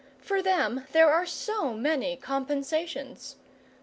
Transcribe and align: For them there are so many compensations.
For 0.17 0.41
them 0.41 0.87
there 0.93 1.11
are 1.11 1.27
so 1.27 1.75
many 1.75 2.17
compensations. 2.17 3.35